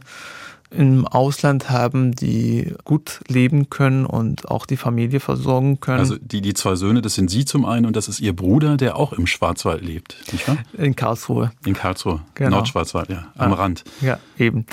[0.71, 5.99] im Ausland haben, die gut leben können und auch die Familie versorgen können.
[5.99, 8.77] Also die, die zwei Söhne, das sind Sie zum einen und das ist Ihr Bruder,
[8.77, 10.57] der auch im Schwarzwald lebt, nicht wahr?
[10.77, 11.51] In Karlsruhe.
[11.65, 12.57] In Karlsruhe, genau.
[12.57, 13.83] Nordschwarzwald, ja, am ah, Rand.
[13.99, 14.65] Ja, eben.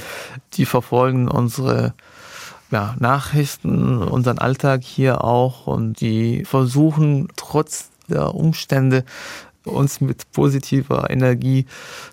[0.54, 1.94] Die verfolgen unsere
[2.70, 9.04] ja, Nachrichten, unseren Alltag hier auch und die versuchen trotz der Umstände
[9.64, 11.66] uns mit positiver Energie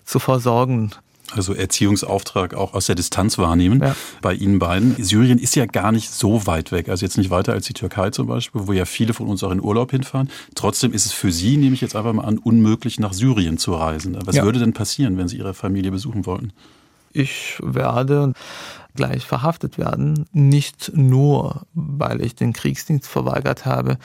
[0.04, 0.90] zu versorgen
[1.32, 3.96] also Erziehungsauftrag auch aus der Distanz wahrnehmen ja.
[4.22, 5.02] bei Ihnen beiden.
[5.02, 8.10] Syrien ist ja gar nicht so weit weg, also jetzt nicht weiter als die Türkei
[8.10, 10.30] zum Beispiel, wo ja viele von uns auch in Urlaub hinfahren.
[10.54, 13.74] Trotzdem ist es für Sie, nehme ich jetzt einfach mal an, unmöglich nach Syrien zu
[13.74, 14.16] reisen.
[14.24, 14.44] Was ja.
[14.44, 16.52] würde denn passieren, wenn Sie Ihre Familie besuchen wollten?
[17.16, 18.34] Ich werde
[18.94, 20.26] gleich verhaftet werden.
[20.32, 23.96] Nicht nur, weil ich den Kriegsdienst verweigert habe.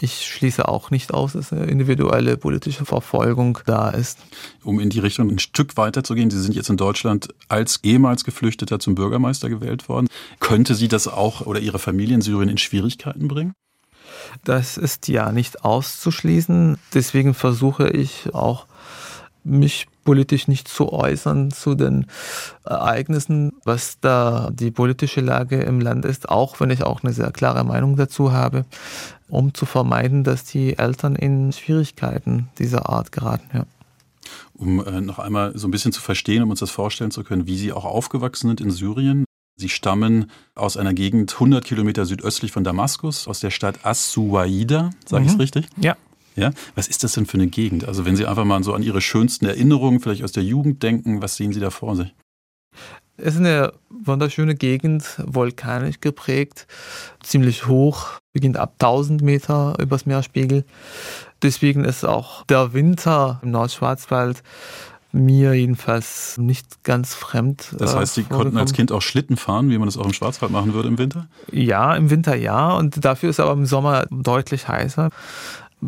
[0.00, 4.18] Ich schließe auch nicht aus, dass eine individuelle politische Verfolgung da ist.
[4.62, 7.80] Um in die Richtung ein Stück weiter zu gehen, Sie sind jetzt in Deutschland als
[7.82, 10.08] ehemals Geflüchteter zum Bürgermeister gewählt worden.
[10.38, 13.54] Könnte Sie das auch oder Ihre Familie in Syrien in Schwierigkeiten bringen?
[14.44, 16.78] Das ist ja nicht auszuschließen.
[16.92, 18.66] Deswegen versuche ich auch
[19.44, 22.06] mich politisch nicht zu äußern zu den
[22.64, 27.30] Ereignissen, was da die politische Lage im Land ist, auch wenn ich auch eine sehr
[27.30, 28.64] klare Meinung dazu habe,
[29.28, 33.48] um zu vermeiden, dass die Eltern in Schwierigkeiten dieser Art geraten.
[33.52, 33.66] Ja.
[34.54, 37.46] Um äh, noch einmal so ein bisschen zu verstehen, um uns das vorstellen zu können,
[37.46, 39.24] wie Sie auch aufgewachsen sind in Syrien.
[39.56, 45.22] Sie stammen aus einer Gegend 100 Kilometer südöstlich von Damaskus, aus der Stadt As-Suwaida, sage
[45.22, 45.28] mhm.
[45.28, 45.66] ich es richtig?
[45.76, 45.96] Ja.
[46.36, 47.86] Ja, was ist das denn für eine Gegend?
[47.86, 51.22] Also wenn Sie einfach mal so an Ihre schönsten Erinnerungen vielleicht aus der Jugend denken,
[51.22, 52.14] was sehen Sie da vor sich?
[53.16, 56.66] Es ist eine wunderschöne Gegend, vulkanisch geprägt,
[57.22, 60.64] ziemlich hoch, beginnt ab 1000 Meter übers Meerspiegel.
[61.42, 64.42] Deswegen ist auch der Winter im Nordschwarzwald
[65.14, 67.72] mir jedenfalls nicht ganz fremd.
[67.78, 70.12] Das heißt, Sie äh, konnten als Kind auch Schlitten fahren, wie man das auch im
[70.12, 71.28] Schwarzwald machen würde im Winter?
[71.52, 72.74] Ja, im Winter ja.
[72.74, 75.10] Und dafür ist aber im Sommer deutlich heißer.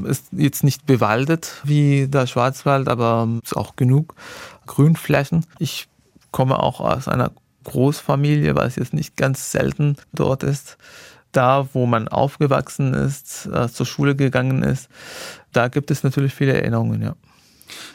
[0.04, 4.14] Ist jetzt nicht bewaldet wie der Schwarzwald, aber ist auch genug
[4.66, 5.44] Grünflächen.
[5.58, 5.88] Ich
[6.30, 7.32] komme auch aus einer
[7.64, 10.76] Großfamilie, was jetzt nicht ganz selten dort ist.
[11.32, 14.88] Da, wo man aufgewachsen ist, äh, zur Schule gegangen ist,
[15.52, 17.14] da gibt es natürlich viele Erinnerungen, ja.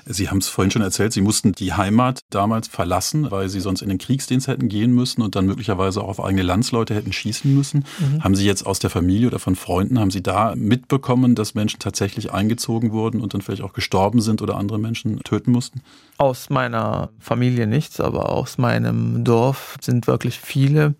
[0.06, 3.82] Sie haben es vorhin schon erzählt, Sie mussten die Heimat damals verlassen, weil Sie sonst
[3.82, 7.54] in den Kriegsdienst hätten gehen müssen und dann möglicherweise auch auf eigene Landsleute hätten schießen
[7.54, 7.86] müssen.
[8.00, 8.24] Mhm.
[8.24, 11.80] Haben Sie jetzt aus der Familie oder von Freunden, haben Sie da mitbekommen, dass Menschen
[11.80, 15.82] tatsächlich eingezogen wurden und dann vielleicht auch gestorben sind oder andere Menschen töten mussten?
[16.18, 20.96] Aus meiner Familie nichts, aber aus meinem Dorf sind wirklich viele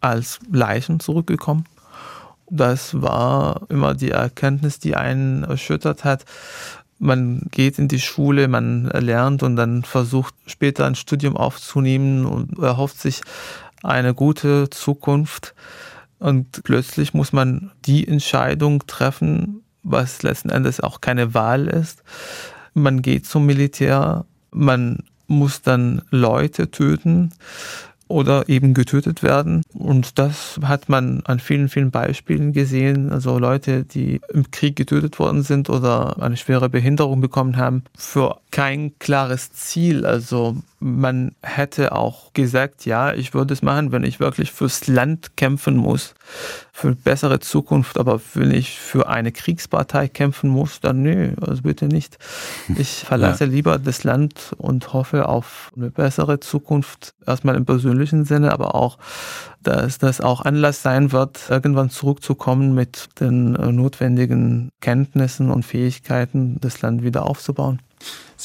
[0.00, 1.64] als Leichen zurückgekommen.
[2.50, 6.24] Das war immer die Erkenntnis, die einen erschüttert hat
[6.98, 12.58] man geht in die Schule, man lernt und dann versucht später ein Studium aufzunehmen und
[12.58, 13.22] erhofft sich
[13.82, 15.54] eine gute Zukunft.
[16.18, 22.02] Und plötzlich muss man die Entscheidung treffen, was letzten Endes auch keine Wahl ist.
[22.72, 27.32] Man geht zum Militär, man muss dann Leute töten
[28.08, 29.62] oder eben getötet werden.
[29.72, 33.10] Und das hat man an vielen, vielen Beispielen gesehen.
[33.10, 38.38] Also Leute, die im Krieg getötet worden sind oder eine schwere Behinderung bekommen haben, für
[38.50, 40.04] kein klares Ziel.
[40.06, 45.34] Also man hätte auch gesagt, ja, ich würde es machen, wenn ich wirklich fürs Land
[45.34, 46.14] kämpfen muss,
[46.74, 47.98] für eine bessere Zukunft.
[47.98, 52.18] Aber wenn ich für eine Kriegspartei kämpfen muss, dann nö, also bitte nicht.
[52.76, 53.50] Ich verlasse ja.
[53.50, 58.98] lieber das Land und hoffe auf eine bessere Zukunft, erstmal im persönlichen Sinne, aber auch,
[59.62, 66.58] dass das auch Anlass sein wird, irgendwann zurückzukommen mit den äh, notwendigen Kenntnissen und Fähigkeiten,
[66.60, 67.80] das Land wieder aufzubauen.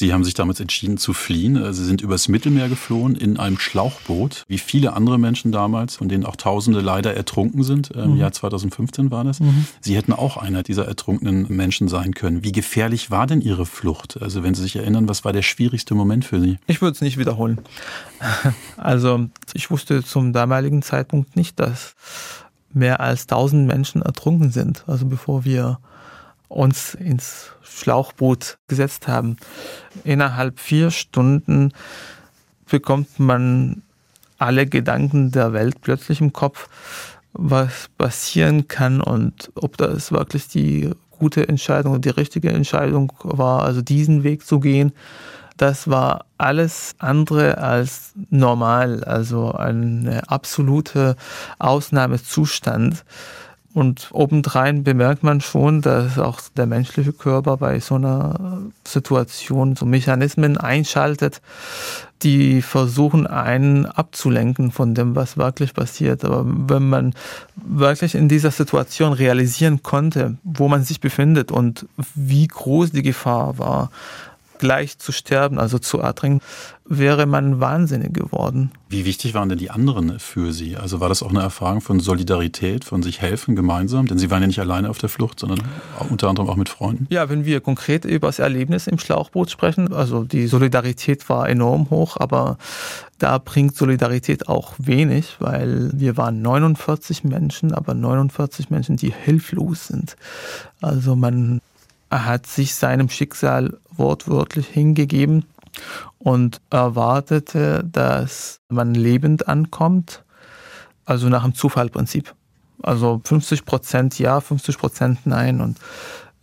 [0.00, 1.56] Sie haben sich damals entschieden zu fliehen.
[1.56, 6.08] Äh, Sie sind übers Mittelmeer geflohen in einem Schlauchboot, wie viele andere Menschen damals, von
[6.08, 7.90] denen auch Tausende leider ertrunken sind.
[7.90, 8.16] Im mhm.
[8.16, 9.40] Jahr 2015 war das.
[9.40, 9.66] Mhm.
[9.82, 12.42] Sie hätten auch einer dieser ertrunkenen Menschen sein können.
[12.42, 14.22] Wie gefährlich war denn Ihre Flucht?
[14.22, 16.56] Also wenn Sie sich erinnern, was war der schwierigste Moment für Sie?
[16.66, 17.60] Ich würde es nicht wiederholen.
[18.76, 21.94] Also ich wusste zum damaligen Zeitpunkt nicht, dass
[22.72, 24.84] mehr als 1000 Menschen ertrunken sind.
[24.86, 25.78] Also bevor wir
[26.50, 29.36] uns ins Schlauchboot gesetzt haben.
[30.04, 31.72] Innerhalb vier Stunden
[32.68, 33.82] bekommt man
[34.38, 36.68] alle Gedanken der Welt plötzlich im Kopf,
[37.32, 43.62] was passieren kann und ob das wirklich die gute Entscheidung und die richtige Entscheidung war,
[43.62, 44.92] also diesen Weg zu gehen.
[45.56, 51.16] Das war alles andere als normal, also ein absoluter
[51.58, 53.04] Ausnahmezustand.
[53.72, 59.86] Und obendrein bemerkt man schon, dass auch der menschliche Körper bei so einer Situation so
[59.86, 61.40] Mechanismen einschaltet,
[62.22, 66.24] die versuchen, einen abzulenken von dem, was wirklich passiert.
[66.24, 67.14] Aber wenn man
[67.54, 73.58] wirklich in dieser Situation realisieren konnte, wo man sich befindet und wie groß die Gefahr
[73.58, 73.90] war,
[74.58, 76.44] gleich zu sterben, also zu ertrinken,
[76.90, 78.72] wäre man wahnsinnig geworden.
[78.88, 80.76] Wie wichtig waren denn die anderen für Sie?
[80.76, 84.06] Also war das auch eine Erfahrung von Solidarität, von sich helfen gemeinsam?
[84.06, 85.62] Denn Sie waren ja nicht alleine auf der Flucht, sondern
[86.10, 87.06] unter anderem auch mit Freunden.
[87.08, 91.90] Ja, wenn wir konkret über das Erlebnis im Schlauchboot sprechen, also die Solidarität war enorm
[91.90, 92.58] hoch, aber
[93.18, 99.86] da bringt Solidarität auch wenig, weil wir waren 49 Menschen, aber 49 Menschen, die hilflos
[99.86, 100.16] sind.
[100.80, 101.60] Also man
[102.10, 105.44] hat sich seinem Schicksal wortwörtlich hingegeben
[106.18, 110.24] und erwartete, dass man lebend ankommt,
[111.04, 112.34] also nach dem Zufallprinzip.
[112.82, 115.60] Also 50 Prozent ja, 50 Prozent nein.
[115.60, 115.78] Und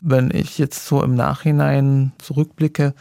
[0.01, 2.93] wenn ich jetzt so im Nachhinein zurückblicke,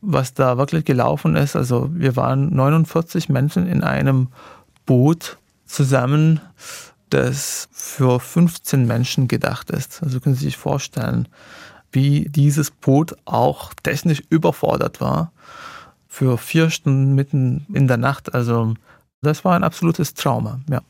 [0.00, 4.28] was da wirklich gelaufen ist, also wir waren 49 Menschen in einem
[4.86, 6.40] Boot zusammen,
[7.10, 10.02] das für 15 Menschen gedacht ist.
[10.02, 11.28] Also können Sie sich vorstellen,
[11.92, 15.32] wie dieses Boot auch technisch überfordert war
[16.10, 18.34] für vier Stunden mitten in der Nacht.
[18.34, 18.74] Also
[19.22, 20.82] das war ein absolutes Trauma, ja.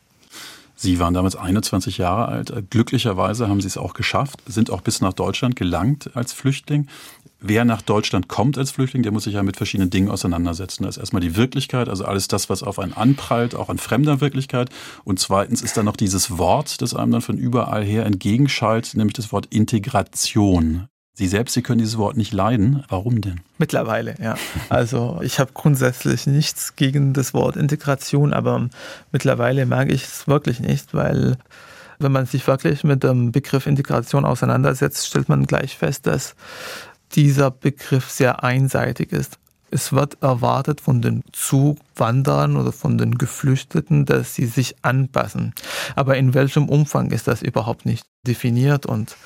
[0.74, 2.70] Sie waren damals 21 Jahre alt.
[2.70, 6.87] Glücklicherweise haben Sie es auch geschafft, sind auch bis nach Deutschland gelangt als Flüchtling.
[7.38, 10.85] Wer nach Deutschland kommt als Flüchtling, der muss sich ja mit verschiedenen Dingen auseinandersetzen.
[10.85, 14.22] Das ist erstmal die Wirklichkeit, also alles das, was auf einen anprallt, auch an fremder
[14.22, 14.70] Wirklichkeit.
[15.04, 19.14] Und zweitens ist dann noch dieses Wort, das einem dann von überall her entgegenschallt, nämlich
[19.14, 20.88] das Wort Integration.
[21.20, 22.83] Sie selbst, Sie können dieses Wort nicht leiden.
[22.88, 23.42] Warum denn?
[23.59, 24.37] Mittlerweile, ja.
[24.70, 28.70] Also ich habe grundsätzlich nichts gegen das Wort Integration, aber
[29.12, 31.37] mittlerweile mag ich es wirklich nicht, weil
[31.98, 36.37] wenn man sich wirklich mit dem Begriff Integration auseinandersetzt, stellt man gleich fest, dass
[37.12, 39.38] dieser Begriff sehr einseitig ist.
[39.70, 45.52] Es wird erwartet von den Zuwanderern oder von den Geflüchteten, dass sie sich anpassen.
[45.96, 48.87] Aber in welchem Umfang ist das überhaupt nicht definiert?
[48.87, 49.18] Und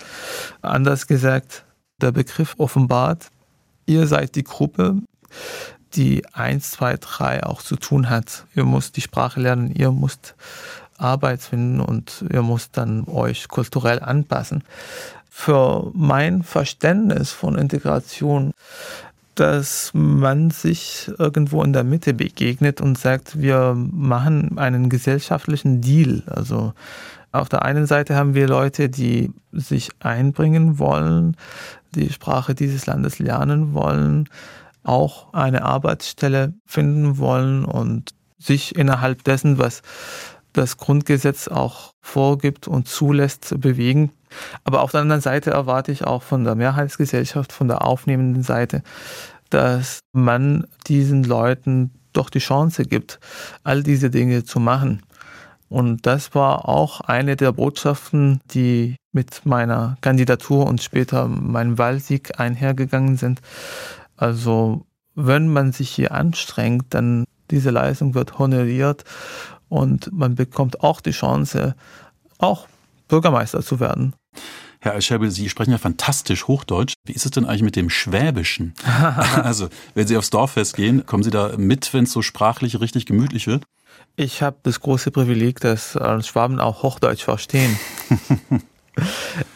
[0.60, 1.63] anders gesagt,
[2.00, 3.30] der Begriff offenbart,
[3.86, 5.02] ihr seid die Gruppe,
[5.94, 8.46] die 1, 2, 3 auch zu tun hat.
[8.54, 10.34] Ihr müsst die Sprache lernen, ihr müsst
[10.96, 14.64] Arbeit finden und ihr müsst dann euch kulturell anpassen.
[15.28, 18.52] Für mein Verständnis von Integration,
[19.34, 26.22] dass man sich irgendwo in der Mitte begegnet und sagt, wir machen einen gesellschaftlichen Deal.
[26.26, 26.72] Also
[27.34, 31.36] auf der einen Seite haben wir Leute, die sich einbringen wollen,
[31.94, 34.28] die Sprache dieses Landes lernen wollen,
[34.84, 39.82] auch eine Arbeitsstelle finden wollen und sich innerhalb dessen, was
[40.52, 44.12] das Grundgesetz auch vorgibt und zulässt, bewegen.
[44.62, 48.82] Aber auf der anderen Seite erwarte ich auch von der Mehrheitsgesellschaft, von der aufnehmenden Seite,
[49.50, 53.18] dass man diesen Leuten doch die Chance gibt,
[53.64, 55.02] all diese Dinge zu machen.
[55.68, 62.38] Und das war auch eine der Botschaften, die mit meiner Kandidatur und später meinem Wahlsieg
[62.38, 63.40] einhergegangen sind.
[64.16, 69.04] Also wenn man sich hier anstrengt, dann diese Leistung wird honoriert
[69.68, 71.74] und man bekommt auch die Chance,
[72.38, 72.66] auch
[73.08, 74.14] Bürgermeister zu werden.
[74.80, 76.94] Herr Alscherbel, Sie sprechen ja fantastisch Hochdeutsch.
[77.06, 78.74] Wie ist es denn eigentlich mit dem Schwäbischen?
[79.42, 83.06] also, wenn Sie aufs Dorffest gehen, kommen Sie da mit, wenn es so sprachlich richtig
[83.06, 83.64] gemütlich wird?
[84.16, 87.78] Ich habe das große Privileg, dass Schwaben auch Hochdeutsch verstehen.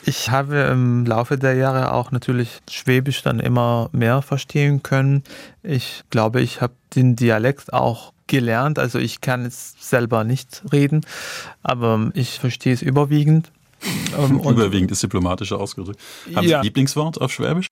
[0.05, 5.23] Ich habe im Laufe der Jahre auch natürlich Schwäbisch dann immer mehr verstehen können.
[5.63, 8.79] Ich glaube, ich habe den Dialekt auch gelernt.
[8.79, 11.03] Also ich kann es selber nicht reden,
[11.63, 13.53] aber ich verstehe es überwiegend.
[14.19, 16.01] Ähm, überwiegend ist diplomatischer ausgedrückt.
[16.35, 16.49] Haben ja.
[16.49, 17.69] Sie ein Lieblingswort auf Schwäbisch?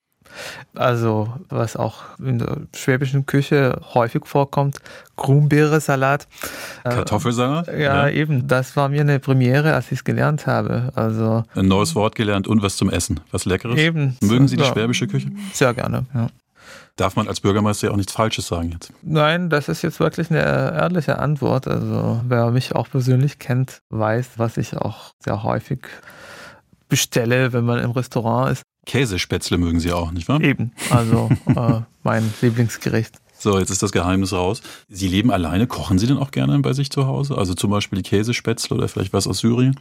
[0.74, 4.78] Also, was auch in der schwäbischen Küche häufig vorkommt,
[5.16, 6.26] Grumbeere-Salat.
[6.84, 7.68] Äh, Kartoffelsalat?
[7.68, 8.46] Ja, ja, eben.
[8.46, 10.92] Das war mir eine Premiere, als ich es gelernt habe.
[10.94, 13.20] Also, Ein neues Wort gelernt und was zum Essen.
[13.30, 13.78] Was Leckeres.
[13.78, 14.16] Eben.
[14.20, 15.30] Mögen Sie die ja, schwäbische Küche?
[15.52, 16.28] Sehr gerne, ja.
[16.96, 18.90] Darf man als Bürgermeister ja auch nichts Falsches sagen jetzt?
[19.02, 21.68] Nein, das ist jetzt wirklich eine ehrliche Antwort.
[21.68, 25.80] Also, wer mich auch persönlich kennt, weiß, was ich auch sehr häufig
[26.88, 28.62] bestelle, wenn man im Restaurant ist.
[28.86, 30.40] Käsespätzle mögen Sie auch, nicht wahr?
[30.40, 33.16] Eben, also äh, mein Lieblingsgericht.
[33.38, 34.62] So, jetzt ist das Geheimnis raus.
[34.88, 35.66] Sie leben alleine.
[35.66, 37.36] Kochen Sie denn auch gerne bei sich zu Hause?
[37.36, 39.78] Also zum Beispiel die Käsespätzle oder vielleicht was aus Syrien?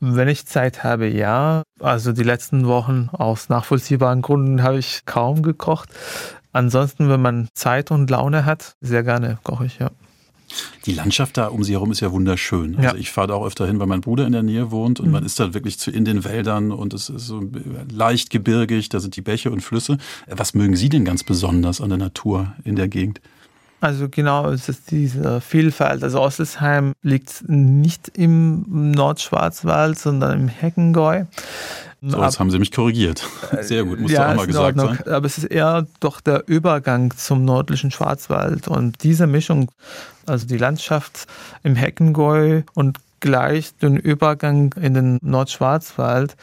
[0.00, 1.62] Wenn ich Zeit habe, ja.
[1.80, 5.88] Also die letzten Wochen aus nachvollziehbaren Gründen habe ich kaum gekocht.
[6.52, 9.90] Ansonsten, wenn man Zeit und Laune hat, sehr gerne koche ich, ja.
[10.86, 12.76] Die Landschaft da um sie herum ist ja wunderschön.
[12.76, 13.00] Also ja.
[13.00, 15.12] ich fahre da auch öfter hin, weil mein Bruder in der Nähe wohnt und mhm.
[15.12, 17.42] man ist da wirklich in den Wäldern und es ist so
[17.90, 19.98] leicht gebirgig, da sind die Bäche und Flüsse.
[20.26, 23.20] Was mögen Sie denn ganz besonders an der Natur in der Gegend?
[23.80, 26.02] Also genau, es ist diese Vielfalt.
[26.02, 31.26] Also Osselsheim liegt nicht im Nordschwarzwald, sondern im Heckengäu.
[32.00, 33.26] So, jetzt haben Sie mich korrigiert.
[33.60, 35.06] Sehr gut, muss ja, auch mal gesagt sein.
[35.06, 38.68] Aber es ist eher doch der Übergang zum nördlichen Schwarzwald.
[38.68, 39.70] Und diese Mischung,
[40.26, 41.26] also die Landschaft
[41.64, 46.36] im Heckengäu und gleich den Übergang in den Nordschwarzwald,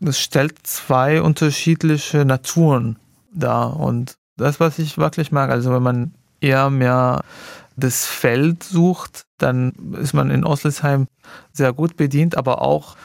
[0.00, 2.96] das stellt zwei unterschiedliche Naturen
[3.30, 3.78] dar.
[3.78, 7.22] Und das, was ich wirklich mag, also wenn man eher mehr
[7.76, 11.08] das Feld sucht, dann ist man in Oslesheim
[11.52, 12.96] sehr gut bedient, aber auch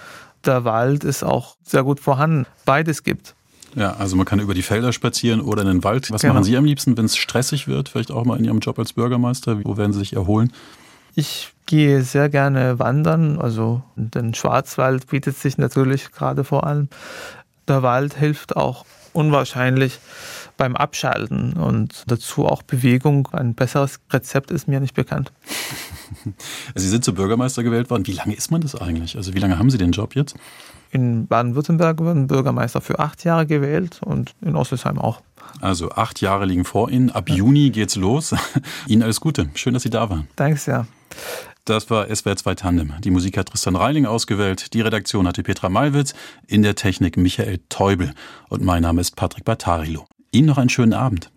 [0.46, 2.46] der Wald ist auch sehr gut vorhanden.
[2.66, 3.36] Beides gibt.
[3.76, 6.10] Ja, also man kann über die Felder spazieren oder in den Wald.
[6.12, 6.34] Was genau.
[6.34, 7.90] machen Sie am liebsten, wenn es stressig wird?
[7.90, 9.64] Vielleicht auch mal in Ihrem Job als Bürgermeister.
[9.64, 10.52] Wo werden Sie sich erholen?
[11.16, 13.40] Ich gehe sehr gerne wandern.
[13.40, 16.90] Also den Schwarzwald bietet sich natürlich gerade vor allem.
[17.68, 20.00] Der Wald hilft auch unwahrscheinlich
[20.60, 23.30] beim Abschalten und dazu auch Bewegung.
[23.32, 25.32] Ein besseres Rezept ist mir nicht bekannt.
[26.76, 28.06] Sie sind zum Bürgermeister gewählt worden.
[28.06, 29.16] Wie lange ist man das eigentlich?
[29.16, 30.36] Also wie lange haben Sie den Job jetzt?
[30.92, 35.22] In Baden-Württemberg wurden Bürgermeister für acht Jahre gewählt und in Osselsheim auch.
[35.62, 37.10] Also acht Jahre liegen vor Ihnen.
[37.10, 38.36] Ab Juni geht's los.
[38.88, 39.50] Ihnen alles Gute.
[39.54, 40.28] Schön, dass Sie da waren.
[40.36, 40.88] Danke sehr.
[41.64, 42.94] Das war SWR 2 Tandem.
[43.00, 44.74] Die Musik hat Tristan Reiling ausgewählt.
[44.74, 46.14] Die Redaktion hatte Petra Malwitz.
[46.48, 48.14] In der Technik Michael Teubel.
[48.50, 50.08] Und mein Name ist Patrick Bartarilo.
[50.32, 51.32] Ihnen noch einen schönen Abend.